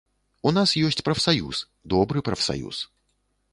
[0.51, 1.61] У нас ёсць прафсаюз,
[1.95, 2.83] добры прафсаюз.